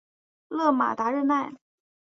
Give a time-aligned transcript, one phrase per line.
[0.47, 1.53] 勒马达热奈。